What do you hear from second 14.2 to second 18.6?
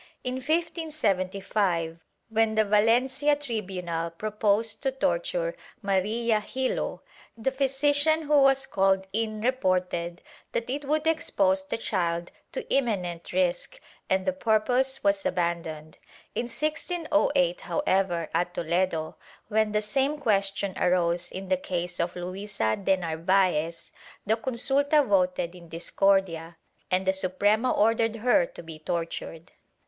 the purpose was abandoned. In 1608, however, at